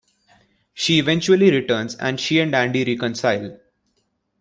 She 0.73 0.97
eventually 0.97 1.51
returns 1.51 1.93
and 1.93 2.19
she 2.19 2.39
and 2.39 2.55
Andy 2.55 2.83
reconcile. 2.83 3.59